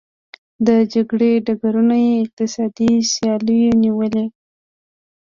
[0.67, 4.25] د جګړې ډګرونه یې اقتصادي سیالیو نیولي.